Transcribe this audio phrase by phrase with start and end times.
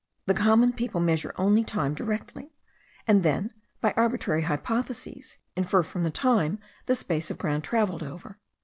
[0.25, 2.55] The common people measure only time directly;
[3.07, 8.39] and then, by arbitrary hypotheses, infer from the time the space of ground travelled over.